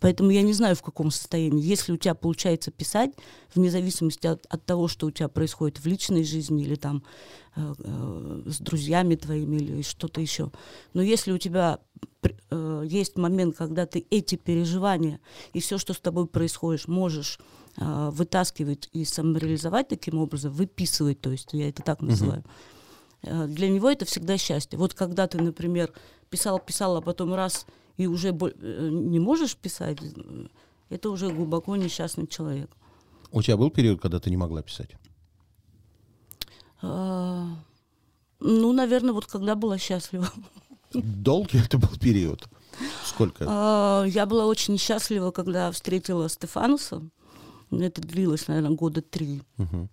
[0.00, 1.62] Поэтому я не знаю, в каком состоянии.
[1.62, 3.12] Если у тебя получается писать,
[3.54, 7.02] вне зависимости от, от того, что у тебя происходит в личной жизни или там
[7.54, 10.50] э, э, с друзьями твоими или что-то еще.
[10.92, 11.78] Но если у тебя
[12.50, 15.20] э, есть момент, когда ты эти переживания
[15.52, 17.38] и все, что с тобой происходит, можешь
[17.78, 22.75] э, вытаскивать и самореализовать таким образом, выписывать, то есть я это так называю, э,
[23.26, 24.78] для него это всегда счастье.
[24.78, 25.92] Вот когда ты, например,
[26.30, 30.46] писал, писал, а потом раз и уже э, не можешь писать, э,
[30.88, 32.70] это уже глубоко несчастный человек.
[33.32, 34.90] У тебя был период, когда ты не могла писать?
[36.82, 37.46] А,
[38.40, 40.28] Ну, наверное, вот когда была счастлива.
[40.92, 42.48] Долгий это был период?
[43.04, 43.44] Сколько?
[43.48, 47.02] А, Я была очень счастлива, когда встретила Стефануса.
[47.70, 49.42] Это длилось, наверное, года три.
[49.56, 49.88] Мгм.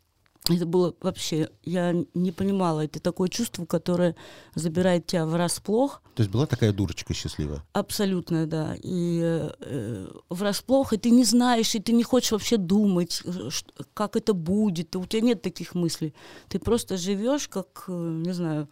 [0.50, 4.14] Это было вообще, я не понимала, это такое чувство, которое
[4.56, 7.64] забирает тебя врасплох, То есть была такая дурочка счастливая?
[7.72, 13.22] абсолютно, да, и э, врасплох, и ты не знаешь, и ты не хочешь вообще думать,
[13.24, 16.14] э, ш- как это будет, у тебя нет таких мыслей,
[16.50, 18.68] ты просто живешь, как, э, не знаю,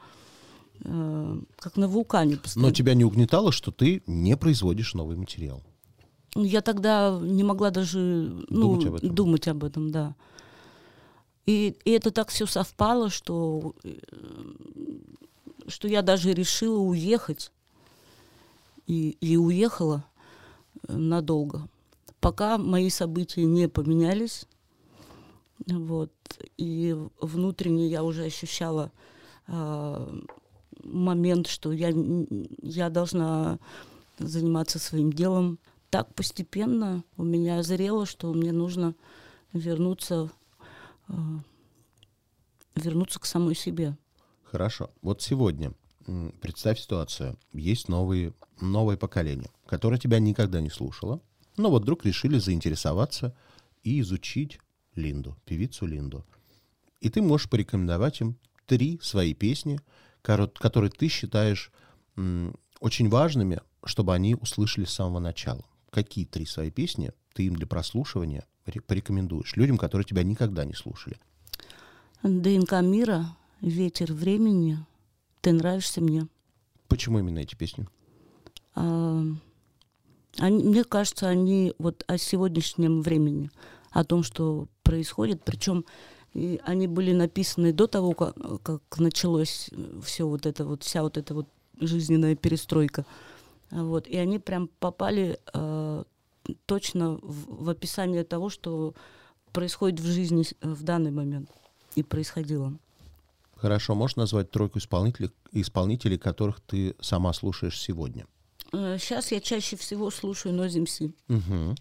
[0.83, 2.73] э, как на вулкане Но постоянно.
[2.73, 5.61] тебя не угнетало, что ты не производишь новый материал?
[6.35, 7.97] Ну, Я тогда не могла даже
[8.49, 9.15] ну, Думать об этом.
[9.15, 10.15] думать об этом, да.
[11.45, 13.93] И, и это так все совпало, что, э,
[15.67, 17.51] что я даже решила уехать.
[18.87, 20.05] И, и уехала
[20.87, 21.67] э, надолго.
[22.19, 24.45] Пока мои события не поменялись.
[25.67, 26.11] Вот.
[26.57, 28.91] И внутренне я уже ощущала
[29.47, 30.09] а,
[30.83, 31.91] момент, что я,
[32.61, 33.59] я должна
[34.17, 35.59] заниматься своим делом.
[35.89, 38.95] Так постепенно у меня зрело, что мне нужно
[39.53, 40.31] вернуться,
[42.75, 43.97] вернуться к самой себе.
[44.43, 44.89] Хорошо.
[45.01, 45.73] Вот сегодня
[46.41, 47.37] представь ситуацию.
[47.53, 51.21] Есть новые, новое поколение, которое тебя никогда не слушало,
[51.57, 53.35] но вот вдруг решили заинтересоваться
[53.83, 54.59] и изучить
[54.95, 56.25] Линду, певицу Линду.
[56.99, 59.79] И ты можешь порекомендовать им три свои песни,
[60.21, 61.71] которые ты считаешь
[62.79, 65.63] очень важными, чтобы они услышали с самого начала.
[65.91, 71.17] какие три свои песни ты им для прослушивания порекомендуешь людям, которые тебя никогда не слушали?
[72.23, 73.25] ДНК мира,
[73.61, 74.77] ветер времени,
[75.41, 76.27] ты нравишься мне.
[76.87, 77.87] Почему именно эти песни?
[78.75, 79.23] А,
[80.37, 83.49] они, мне кажется, они вот о сегодняшнем времени,
[83.91, 85.43] о том, что происходит.
[85.43, 85.85] Причем
[86.33, 89.69] и они были написаны до того, как, как началось
[90.03, 91.47] все вот это вот, вся вот эта вот
[91.79, 93.05] жизненная перестройка.
[93.69, 94.07] Вот.
[94.07, 96.03] И они прям попали э,
[96.65, 98.93] точно в, в описание того, что
[99.51, 101.49] происходит в жизни с- в данный момент
[101.95, 102.73] и происходило.
[103.55, 108.25] Хорошо, можешь назвать тройку исполнителей, исполнителей, которых ты сама слушаешь сегодня?
[108.71, 111.13] Сейчас я чаще всего слушаю Noise MC.
[111.29, 111.75] Угу.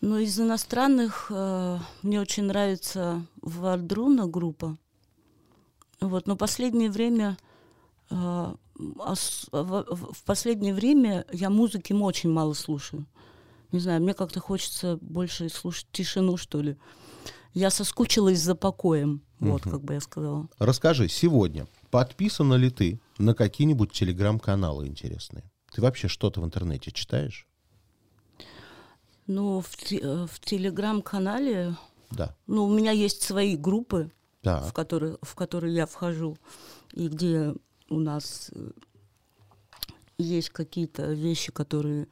[0.00, 4.76] Но из иностранных э, мне очень нравится Вардруна группа.
[6.00, 7.38] Вот, но последнее время
[8.10, 8.54] э,
[8.98, 13.06] ос- в, в- в последнее время я музыки очень мало слушаю.
[13.74, 16.76] Не знаю, мне как-то хочется больше слушать тишину, что ли.
[17.54, 20.46] Я соскучилась за покоем, вот как бы я сказала.
[20.60, 25.50] Расскажи, сегодня подписана ли ты на какие-нибудь телеграм-каналы интересные?
[25.72, 27.48] Ты вообще что-то в интернете читаешь?
[29.26, 31.74] Ну, в, те- э, в телеграм-канале,
[32.12, 32.36] Да.
[32.46, 34.72] ну, у меня есть свои группы, в Так.
[34.72, 36.38] которые, в которые я вхожу,
[36.92, 37.54] и где
[37.88, 38.70] у нас э,
[40.18, 42.06] есть какие-то вещи, которые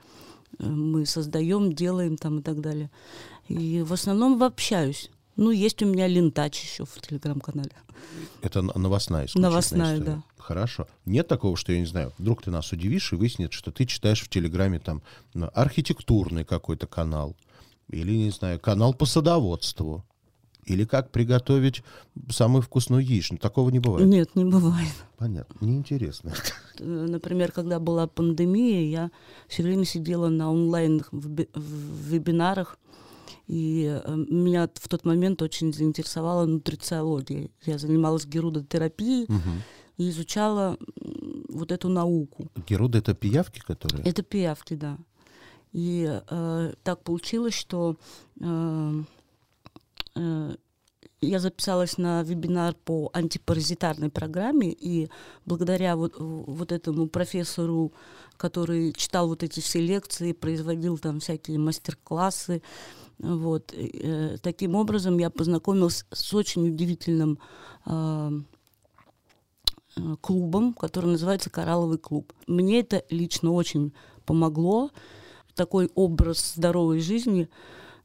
[0.59, 2.91] мы создаем, делаем там и так далее.
[3.49, 5.11] И в основном общаюсь.
[5.37, 7.73] Ну, есть у меня лентач еще в телеграм-канале.
[8.43, 10.17] Это новостная исключительно Новостная, история.
[10.17, 10.23] да.
[10.39, 10.89] Хорошо.
[11.07, 14.21] Нет такого, что, я не знаю, вдруг ты нас удивишь и выяснит, что ты читаешь
[14.21, 15.03] в Телеграме там
[15.35, 17.37] ну, архитектурный какой-то канал,
[17.89, 20.05] или, не знаю, канал по садоводству,
[20.65, 21.83] или как приготовить
[22.31, 23.39] самую вкусную яичню.
[23.39, 24.07] Такого не бывает.
[24.07, 24.93] Нет, не бывает.
[25.17, 25.65] Понятно.
[25.65, 26.35] Неинтересно.
[26.79, 29.11] Э, Например, когда была пандемия, я
[29.49, 32.79] все время сидела на онлайн вебинарах,
[33.47, 37.51] и э, меня в тот момент очень заинтересовала нутрициология.
[37.65, 39.27] Я занималась герудотерапией
[39.99, 40.79] и изучала
[41.49, 42.49] вот эту науку.
[42.67, 44.05] Геруды— это пиявки, которые...
[44.05, 44.99] Это пиявки, да.
[45.73, 47.97] И э, так получилось, что
[48.41, 49.03] э,
[50.17, 50.57] э,
[51.23, 55.09] я записалась на вебинар по антипаразитарной программе, и
[55.47, 57.93] благодаря вот, вот этому профессору,
[58.37, 62.61] который читал вот эти все лекции, производил там всякие мастер-классы,
[63.19, 67.39] вот, э, таким образом я познакомилась с очень удивительным
[67.87, 68.31] э,
[69.97, 72.33] э, клубом, который называется «Коралловый клуб».
[72.49, 73.93] Мне это лично очень
[74.27, 74.91] помогло.
[75.55, 77.49] Такой образ здоровой жизни,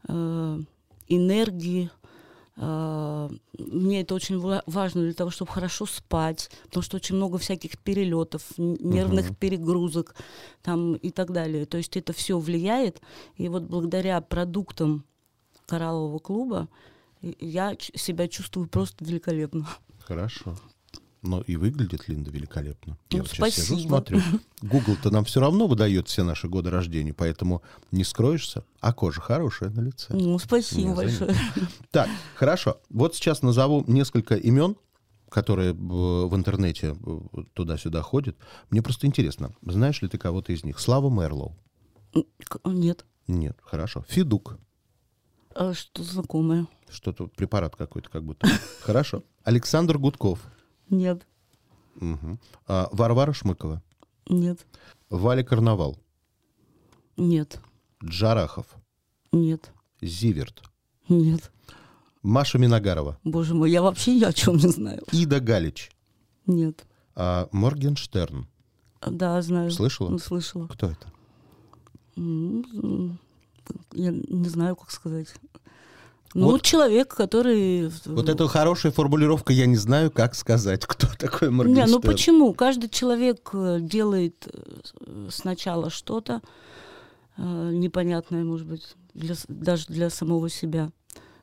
[0.08, 0.60] э,
[1.08, 1.90] энергии.
[2.58, 7.38] Э, мне это очень ва- важно для того, чтобы хорошо спать, потому что очень много
[7.38, 10.16] всяких перелетов, нервных перегрузок
[10.64, 11.66] там, и так далее.
[11.66, 13.02] То есть это все влияет.
[13.36, 15.06] И вот благодаря продуктам
[15.68, 16.68] «Кораллового клуба»
[17.22, 19.68] я себя чувствую просто великолепно.
[20.00, 20.58] Хорошо.
[21.28, 22.98] Но и выглядит Линда великолепно.
[23.12, 23.88] Я Ну, вот сейчас сижу, спасибо.
[23.90, 24.22] смотрю.
[24.62, 27.62] Google-то нам все равно выдает все наши годы рождения, поэтому
[27.92, 28.64] не скроешься.
[28.80, 30.08] А кожа хорошая на лице.
[30.14, 31.36] Ну, спасибо большое.
[31.92, 32.80] Так, хорошо.
[32.90, 34.78] Вот сейчас назову несколько имен,
[35.30, 37.20] которые в интернете э,
[37.54, 38.38] туда-сюда ходят.
[38.70, 40.80] Мне просто интересно, знаешь ли ты кого-то из них?
[40.80, 41.54] Слава Мерлоу?
[42.64, 43.06] Нет.
[43.28, 44.06] Нет, хорошо.
[44.08, 44.58] Федук.
[45.54, 46.68] А что знакомое?
[46.90, 48.48] Что-то, препарат какой-то как будто.
[48.82, 49.24] Хорошо.
[49.44, 50.40] Александр Гудков.
[50.90, 51.26] Нет.
[51.96, 52.40] Мгм.
[52.68, 53.82] А, Варвара Шмыкова.
[54.30, 54.66] Нет.
[55.10, 55.98] Валя Карнавал.
[57.18, 57.60] Нет.
[58.04, 58.68] Джарахов.
[59.32, 59.72] Нет.
[60.02, 60.64] Зиверт.
[61.10, 61.52] Нет.
[62.22, 63.18] Маша Миногарова.
[63.24, 65.02] Боже мой, я вообще ни о чем не знаю.
[65.12, 65.90] Ида Галич.
[66.46, 66.86] Нет.
[67.16, 68.48] а, Моргенштерн.
[69.02, 69.72] Да, знаю.
[69.72, 70.10] Слышала?
[70.10, 70.68] Ну, слышала.
[70.68, 71.12] Кто это?
[72.16, 75.34] Я не знаю, как сказать.
[76.34, 76.62] Ну, Вот.
[76.62, 77.90] человек, который...
[78.06, 81.92] Вот это хорошая формулировка, я не знаю, как сказать, кто такой Не, Моргенштерн.
[81.92, 82.54] ну почему?
[82.54, 86.42] Каждый человек э, делает э, сначала что-то
[87.38, 90.92] э, непонятное, может быть, для даже для самого себя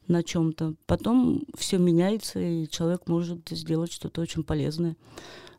[0.07, 0.75] на чем-то.
[0.87, 4.97] Потом все меняется, и человек может сделать что-то очень полезное.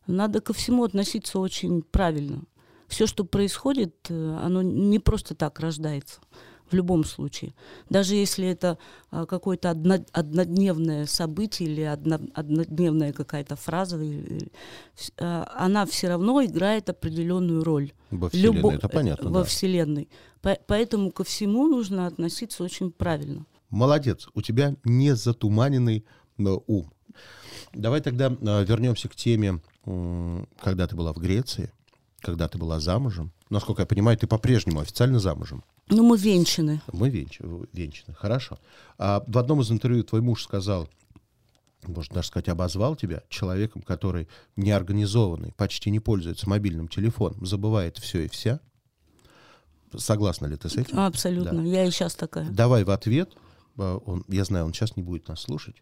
[0.06, 2.44] Надо ко всему относиться очень правильно.
[2.88, 6.20] Все, что происходит, оно не просто так рождается.
[6.70, 7.54] В любом случае.
[7.90, 8.78] Даже если это
[9.12, 14.00] а, какое-то одно- однодневное событие или одно- однодневная какая-то фраза,
[15.20, 17.92] а, она все равно играет определенную роль.
[18.10, 19.46] Во Вселенной, Любо- это понятно, Во да.
[19.46, 20.10] Вселенной.
[20.42, 23.46] По- Поэтому ко всему нужно относиться очень правильно.
[23.70, 26.04] Молодец, у тебя не затуманенный
[26.40, 26.92] э, ум.
[27.74, 29.62] Давай тогда э, вернемся к теме,
[30.60, 31.72] когда ты была в Греции,
[32.22, 33.32] когда ты была замужем.
[33.52, 35.64] Насколько я понимаю, ты по-прежнему официально замужем.
[35.88, 36.82] Ну, мы венчаны.
[36.92, 37.40] Мы венч...
[37.74, 38.58] венчаны, хорошо.
[38.98, 40.90] А в одном из интервью твой муж сказал,
[41.84, 48.26] можно даже сказать, обозвал тебя человеком, который неорганизованный, почти не пользуется мобильным телефоном, забывает все
[48.26, 48.60] и вся.
[49.96, 51.00] Согласна ли ты с этим?
[51.00, 51.62] Абсолютно.
[51.62, 51.64] Да.
[51.64, 52.50] Я и сейчас такая.
[52.50, 53.34] Давай в ответ,
[53.78, 55.76] а, он, я знаю, он сейчас не будет нас слушать,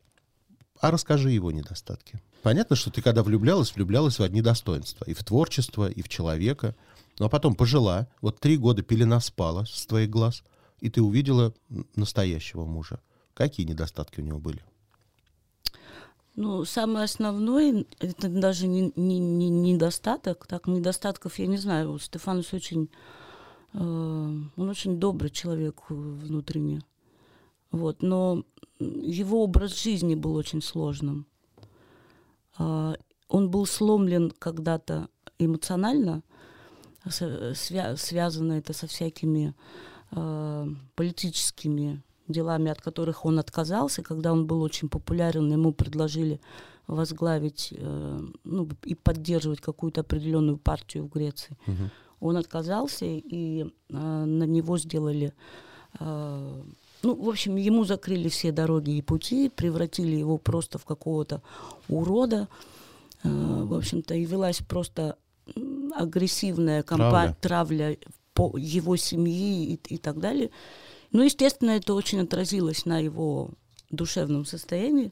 [0.79, 2.21] а расскажи его недостатки.
[2.41, 5.05] Понятно, что ты когда влюблялась, влюблялась в одни достоинства.
[5.05, 6.75] И в творчество, и в человека.
[7.19, 10.43] Ну а потом пожила, вот три года пелена спала с твоих глаз,
[10.79, 11.53] и ты увидела
[11.95, 12.99] настоящего мужа.
[13.33, 14.63] Какие недостатки у него были?
[16.35, 20.47] Ну, самое основное, это даже не, не, не недостаток.
[20.47, 21.99] Так, недостатков я не знаю.
[21.99, 22.89] Стефанус очень,
[23.73, 26.81] э, он очень добрый человек внутренне.
[27.71, 28.43] Вот, но
[28.79, 31.27] его образ жизни был очень сложным.
[32.57, 32.95] Э,
[33.27, 36.23] он был сломлен когда-то эмоционально,
[37.09, 39.53] свя связано это со всякими
[40.11, 46.39] э, политическими делами, от которых он отказался, когда он был очень популярен, ему предложили
[46.87, 51.57] возглавить э, ну, и поддерживать какую-то определенную партию в Греции.
[51.67, 51.89] Угу.
[52.19, 55.33] Он отказался, и э, на него сделали...
[55.99, 56.61] Э,
[57.01, 61.41] ну, в общем, ему закрыли все дороги и пути, превратили его просто в какого-то
[61.89, 62.47] урода.
[63.23, 63.29] Э,
[63.63, 65.17] в общем-то, и велась просто
[65.95, 67.95] агрессивная компания, травля.
[67.95, 67.97] травля
[68.33, 70.49] по его семьи и, и так далее.
[71.11, 73.51] Ну, естественно, это очень отразилось на его
[73.91, 75.11] душевном состоянии.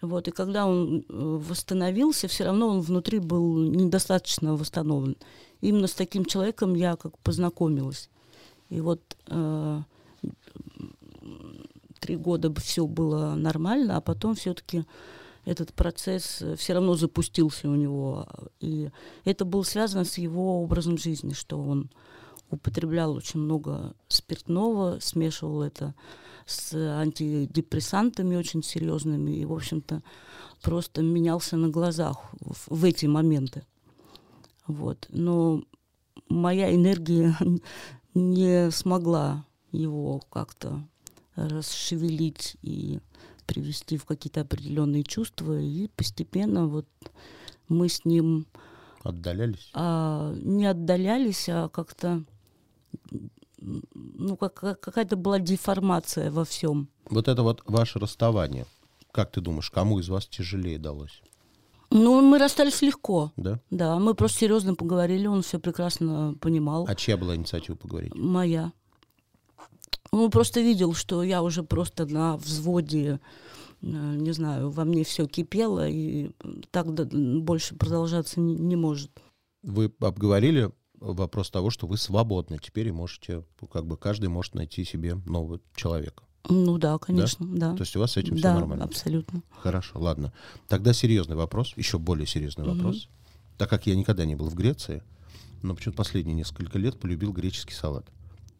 [0.00, 5.16] Вот, и когда он э, восстановился, все равно он внутри был недостаточно восстановлен.
[5.60, 8.08] Именно с таким человеком я как познакомилась.
[8.68, 9.82] И вот э,
[11.98, 14.84] три года все было нормально, а потом все-таки
[15.48, 18.26] этот процесс э, все равно запустился у него.
[18.60, 18.90] И
[19.24, 21.90] это было связано с его образом жизни, что он
[22.50, 25.94] употреблял очень много спиртного, смешивал это
[26.46, 30.02] с антидепрессантами очень серьезными и, в общем-то,
[30.62, 33.64] просто менялся на глазах в, в эти моменты.
[34.66, 35.06] Вот.
[35.10, 35.62] Но
[36.28, 37.34] моя энергия
[38.14, 40.86] не смогла его как-то
[41.36, 43.00] расшевелить и
[43.48, 46.86] привести в какие-то определенные чувства, и постепенно вот
[47.68, 48.46] мы с ним
[49.02, 52.24] отдалялись, а, не отдалялись, а как-то
[53.60, 56.88] ну, как, какая-то была деформация во всем.
[57.10, 58.66] Вот это вот ваше расставание,
[59.10, 61.22] как ты думаешь, кому из вас тяжелее далось?
[61.90, 63.32] Ну, мы расстались легко.
[63.36, 63.60] Да?
[63.70, 66.84] Да, мы просто серьезно поговорили, он все прекрасно понимал.
[66.86, 68.14] А чья была инициатива поговорить?
[68.14, 68.72] Моя.
[70.10, 73.20] Он просто видел, что я уже просто на взводе,
[73.82, 76.30] э, не знаю, во мне все кипело, и
[76.70, 79.10] так больше продолжаться не, не может.
[79.62, 84.84] Вы обговорили вопрос того, что вы свободны теперь и можете, как бы каждый может найти
[84.84, 86.24] себе нового человека.
[86.48, 87.70] Ну да, конечно, да.
[87.70, 87.76] да.
[87.76, 88.84] То есть у вас с этим да, все нормально?
[88.84, 89.42] абсолютно.
[89.50, 90.32] Хорошо, ладно.
[90.66, 92.74] Тогда серьезный вопрос, еще более серьезный угу.
[92.74, 93.08] вопрос.
[93.58, 95.02] Так как я никогда не был в Греции,
[95.62, 98.06] но почему-то последние несколько лет полюбил греческий салат.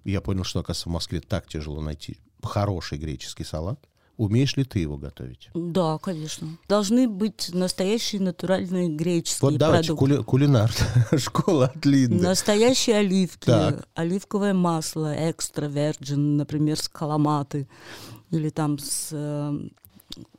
[0.04, 3.78] Я понял, что, оказывается, в Москве так тяжело найти хороший греческий салат.
[4.18, 5.48] Умеешь ли ты его готовить?
[5.54, 6.58] Да, конечно.
[6.68, 10.16] Должны быть настоящие натуральные греческие вот давайте, продукты.
[10.16, 10.72] Кули, кулинар,
[11.18, 12.20] школа от Линды.
[12.20, 13.86] Настоящие оливки, так.
[13.94, 17.68] оливковое масло, экстра верджин, например, с каламаты,
[18.32, 19.68] или там с, э,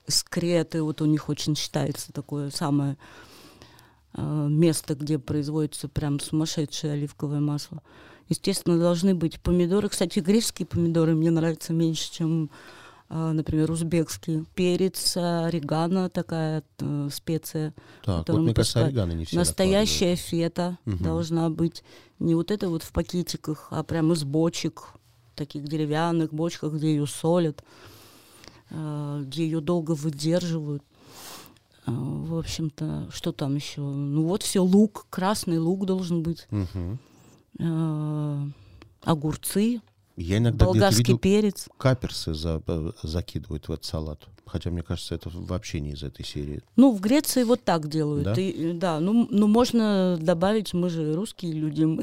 [0.08, 2.98] с креты, вот у них очень считается такое самое
[4.14, 7.82] э, место, где производится прям сумасшедшее оливковое масло.
[8.30, 9.90] Естественно, должны быть помидоры.
[9.90, 12.50] Кстати, греческие помидоры мне нравятся меньше, чем
[13.12, 17.74] а, например, узбекский перец, орегано, такая э, специя.
[18.04, 21.04] Так, вот мне кажется, орегано не все Настоящая фета угу.
[21.04, 21.84] должна быть.
[22.20, 24.90] Не вот это вот в пакетиках, а прямо из бочек,
[25.34, 27.64] таких деревянных бочках, где ее солят,
[28.70, 30.84] э, где ее долго выдерживают.
[31.88, 33.82] Э, в общем-то, что там еще?
[33.82, 36.46] Ну вот все, лук, красный лук должен быть.
[36.52, 37.00] Угу.
[39.04, 39.82] Огурцы,
[40.20, 41.68] я иногда Болгарский видел, перец.
[41.78, 44.28] Каперсы за, э, закидывают в этот салат.
[44.46, 46.62] Хотя, мне кажется, это вообще не из этой серии.
[46.76, 48.26] Ну, в Греции вот так делают.
[48.26, 51.84] Да, И, да ну, ну, можно добавить, мы же русские люди.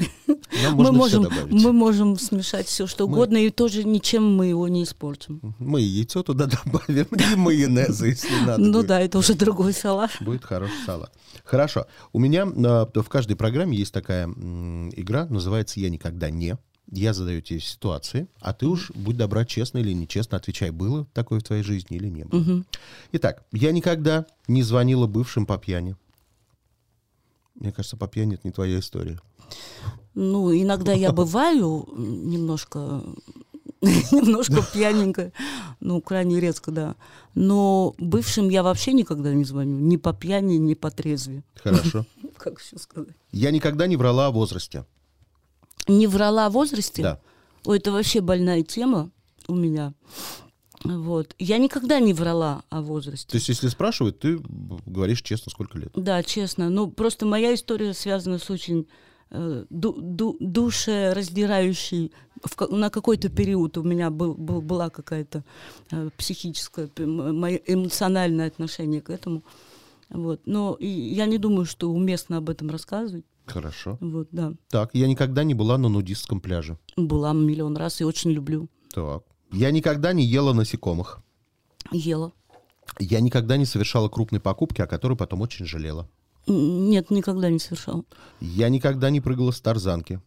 [0.72, 3.12] Мы, мы, можем, мы можем смешать все, что мы...
[3.12, 5.54] угодно, и тоже ничем мы его не испортим.
[5.58, 8.62] Мы яйцо туда добавим, и майонеза, если надо.
[8.62, 10.12] Ну да, это уже другой салат.
[10.20, 11.12] Будет хороший салат.
[11.44, 11.86] Хорошо.
[12.12, 16.56] У меня в каждой программе есть такая игра, называется «Я никогда не».
[16.90, 21.40] Я задаю тебе ситуации, а ты уж, будь добра, честно или нечестно, отвечай, было такое
[21.40, 22.40] в твоей жизни или не было.
[22.40, 22.64] Угу.
[23.12, 25.96] Итак, я никогда не звонила бывшим по пьяни.
[27.56, 29.18] Мне кажется, по пьяни это не твоя история.
[30.14, 33.02] Ну, иногда я бываю немножко,
[33.82, 35.32] немножко пьяненькая,
[35.80, 36.94] ну, крайне редко, да.
[37.34, 41.42] Но бывшим я вообще никогда не звоню, ни по пьяни, ни по трезве.
[41.56, 42.06] Хорошо.
[42.36, 43.14] Как еще сказать?
[43.32, 44.84] Я никогда не врала о возрасте.
[45.88, 47.02] Не врала о возрасте?
[47.02, 47.20] Да.
[47.64, 49.10] Ой, это вообще больная тема
[49.48, 49.94] у меня.
[50.84, 51.34] Вот.
[51.38, 53.28] Я никогда не врала о возрасте.
[53.28, 54.38] То есть, если спрашивают, ты
[54.86, 55.90] говоришь честно, сколько лет.
[55.94, 56.70] Да, честно.
[56.70, 58.86] Ну, просто моя история связана с очень
[59.30, 62.12] э, ду- ду- душераздирающей.
[62.44, 65.42] В на какой-то период у меня был, был, была какая-то
[65.90, 69.42] э, психическое, п- м- мое эмоциональное отношение к этому.
[70.10, 70.42] Вот.
[70.46, 73.24] Но и я не думаю, что уместно об этом рассказывать.
[73.46, 73.98] Хорошо.
[74.00, 74.54] Вот, да.
[74.68, 76.78] Так, я никогда не была на нудистском пляже.
[76.96, 78.68] Была миллион раз и очень люблю.
[78.92, 79.22] Так.
[79.52, 81.20] Я никогда не ела насекомых.
[81.92, 82.32] Ела.
[82.98, 86.08] Я никогда не совершала крупной покупки, о которой потом очень жалела.
[86.46, 88.04] Нет, никогда не совершала.
[88.40, 90.20] Я никогда не прыгала с тарзанки.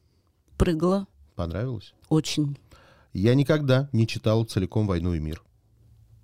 [0.58, 1.94] Прыгала Понравилось?
[2.10, 2.58] очень.
[3.14, 5.42] Я никогда не читала целиком «Войну и мир».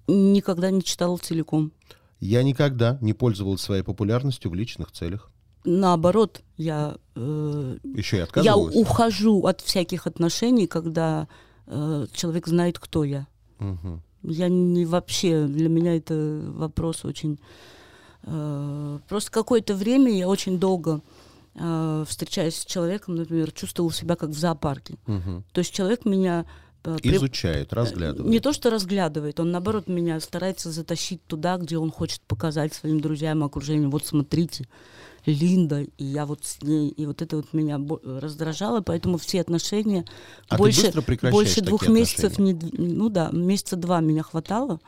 [0.08, 1.72] Никогда не читала целиком.
[2.20, 5.32] Я никогда не пользовалась своей популярностью в личных целях.
[5.66, 11.28] Наоборот, я, э, Еще и я ухожу от всяких отношений, когда
[11.68, 13.28] э, человек знает, кто я.
[13.60, 14.02] Мгм.
[14.24, 17.40] Я не вообще, для меня это вопрос очень...
[18.24, 21.02] э, просто какое-то время я очень долго,
[21.56, 24.96] э, встречаясь с человеком, например, чувствовала себя как в зоопарке.
[25.08, 25.44] Мгм.
[25.52, 26.46] То есть человек меня...
[26.84, 28.32] э, при- Изучает, разглядывает.
[28.32, 33.00] Не то, что разглядывает, он, наоборот, меня старается затащить туда, где он хочет показать своим
[33.00, 33.90] друзьям окружению.
[33.90, 34.68] Вот смотрите,
[35.26, 40.06] Линда, и я вот с ней, и вот это вот меня раздражало, поэтому все отношения
[40.50, 40.94] А больше,
[41.32, 44.80] больше двух месяцев, не, ну да, месяца два меня хватало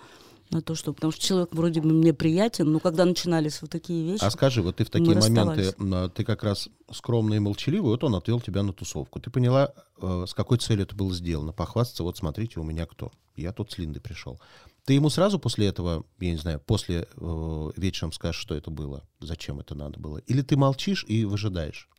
[0.49, 4.11] на то, что, потому что человек вроде бы мне приятен, но когда начинались вот такие
[4.11, 5.73] вещи, А скажи, вот ты в такие моменты,
[6.13, 9.19] ты как раз скромный и молчаливый, вот он отвел тебя на тусовку.
[9.19, 11.51] Ты поняла, э, с какой целью это было сделано?
[11.51, 13.11] Похвастаться, вот смотрите, у меня кто?
[13.35, 14.39] Я тут с Линдой пришел.
[14.87, 19.03] Ты ему сразу после этого, я не знаю, после э, вечером скажешь, что это было,
[19.19, 20.19] зачем это надо было?
[20.19, 21.89] Или ты молчишь и выжидаешь?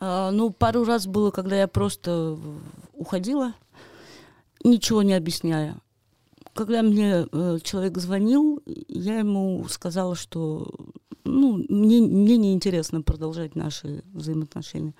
[0.00, 2.36] А, ну, пару раз было, когда я просто
[2.94, 3.54] уходила,
[4.64, 5.76] ничего не объясняя.
[6.52, 10.74] Когда мне э, человек звонил, я ему сказала, что
[11.22, 14.96] ну, мне, мне неинтересно продолжать наши взаимоотношения.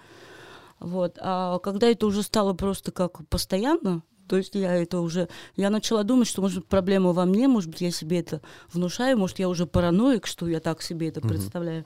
[0.79, 1.19] Вот.
[1.21, 6.05] А когда это уже стало просто как постоянно, то есть я это уже, я начала
[6.05, 8.41] думать, что, может проблема во мне, может быть, я себе это
[8.73, 11.85] внушаю, может, я уже параноик, что я так себе это представляю.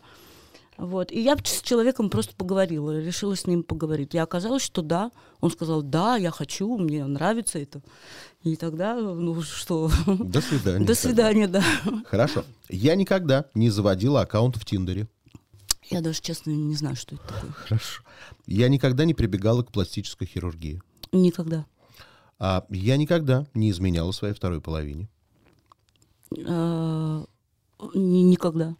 [0.78, 1.12] Вот.
[1.12, 4.14] И я с человеком просто поговорила, решила с ним поговорить.
[4.14, 5.12] И оказалось, что да.
[5.40, 7.82] Он сказал, да, я хочу, мне нравится это.
[8.42, 10.84] И тогда, ну что, До свидания.
[10.84, 11.62] до свидания, да.
[12.06, 12.44] Хорошо.
[12.68, 15.06] Я никогда не заводила аккаунт в Тиндере.
[15.90, 17.52] Я даже, честно, не знаю, что это такое.
[17.52, 18.02] Хорошо.
[18.46, 20.80] Я никогда не прибегала к пластической хирургии.
[21.12, 21.66] Никогда.
[22.44, 25.08] А я никогда не изменяла своей второй половине.
[26.44, 27.24] А,
[27.94, 28.74] ни- Никогда.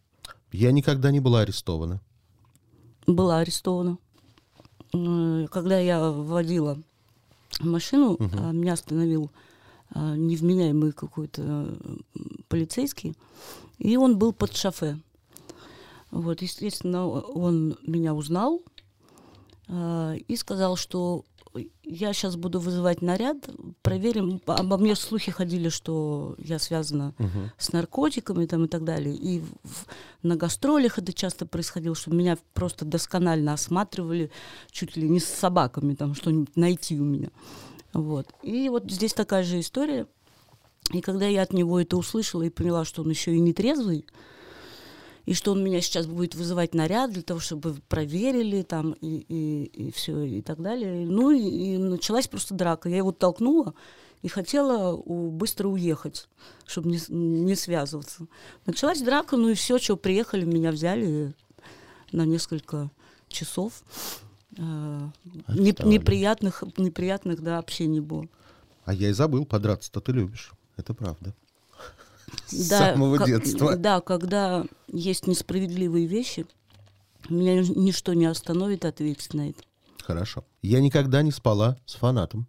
[0.50, 2.00] Я никогда не была арестована.
[3.06, 3.98] Была арестована.
[4.90, 6.76] Когда я водила
[7.60, 9.30] машину, а, меня остановил
[9.90, 11.42] а, невменяемый какой-то
[11.78, 11.96] э,
[12.48, 13.14] полицейский,
[13.78, 14.98] и он был под шофе.
[16.10, 18.60] Вот, естественно, он меня узнал
[19.70, 21.24] и сказал, что
[21.84, 23.36] я сейчас буду вызывать наряд,
[23.82, 24.40] проверим.
[24.46, 27.14] Обо мне слухи ходили, что я связана
[27.59, 29.14] с наркотиками там, и так далее.
[29.14, 29.86] И в- в-
[30.22, 34.30] на гастролях это часто происходило, что меня просто досконально осматривали,
[34.70, 37.28] чуть ли не с собаками, там что-нибудь найти у меня.
[37.92, 38.26] Вот.
[38.42, 40.07] И вот здесь такая же история.
[40.92, 44.05] И когда я от него это услышала и поняла, что он еще и не трезвый,
[45.25, 49.91] и что он меня сейчас будет вызывать наряд для того, чтобы проверили там и, и,
[49.93, 51.07] все и так далее.
[51.07, 52.89] Ну и, и началась просто драка.
[52.89, 53.75] Я его толкнула
[54.23, 56.29] и хотела у- быстро уехать,
[56.66, 58.27] чтобы не, не связываться.
[58.66, 61.35] Началась драка, ну и все, что приехали, меня взяли
[62.11, 62.91] на несколько
[63.29, 63.83] часов.
[64.59, 65.09] Э,
[65.49, 68.27] не- неприятных, неприятных, да, общений было.
[68.85, 70.53] А я и забыл, подраться-то ты любишь.
[70.77, 71.35] Это правда.
[72.47, 73.76] С Да, самого как- детства.
[73.76, 76.47] Да, когда есть несправедливые вещи,
[77.28, 79.62] меня ни- ничто не остановит ответить на это.
[80.03, 80.45] Хорошо.
[80.62, 82.47] Я никогда не спала с фанатом.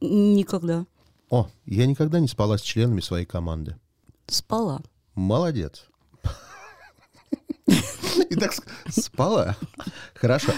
[0.00, 0.86] Никогда.
[1.30, 3.76] О, я никогда не спала с членами своей команды.
[4.26, 4.80] Спала.
[5.14, 5.86] Молодец.
[8.30, 8.52] Итак,
[8.88, 9.56] с- спала.
[10.14, 10.52] Хорошо.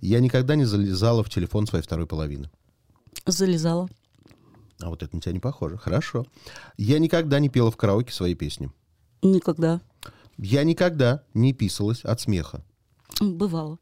[0.00, 2.50] Я никогда не залезала в телефон своей второй половины.
[3.26, 3.88] Залезала.
[4.82, 5.76] А вот это на тебя не похоже.
[5.76, 6.26] Хорошо.
[6.76, 8.70] Я никогда не пела в караоке свои песни.
[9.22, 9.80] Никогда.
[10.38, 12.64] Я никогда не писалась от смеха.
[13.20, 13.78] Бывало.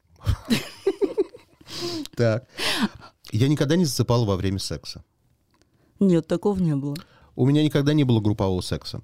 [2.17, 2.49] Так.
[3.31, 5.05] Я никогда не засыпал во время секса.
[6.01, 6.97] Нет, такого не было.
[7.37, 9.03] У меня никогда не было группового секса.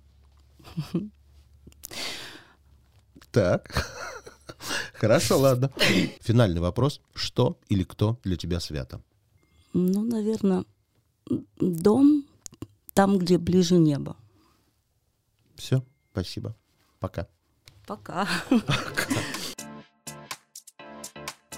[3.31, 3.91] Так.
[4.95, 5.71] Хорошо, ладно.
[6.21, 7.01] Финальный вопрос.
[7.15, 9.01] Что или кто для тебя свято?
[9.73, 10.65] Ну, наверное,
[11.59, 12.25] дом
[12.93, 14.17] там, где ближе небо.
[15.57, 16.55] Все, спасибо.
[17.01, 17.27] Пока.
[17.87, 18.29] Пока.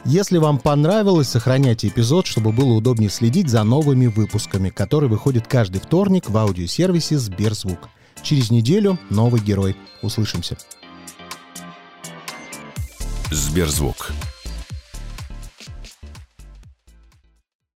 [0.05, 5.81] Если вам понравилось, сохраняйте эпизод, чтобы было удобнее следить за новыми выпусками, которые выходят каждый
[5.81, 7.89] вторник в аудиосервисе Сберзвук.
[8.23, 9.77] Через неделю новый герой.
[10.03, 10.57] Услышимся.
[13.33, 14.13] Сберзвук.